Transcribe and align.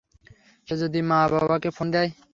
সে 0.67 0.75
যদি 0.81 0.99
মা-বাবাকে 1.09 1.69
ফোন 1.77 1.87
দেয়? 1.93 2.09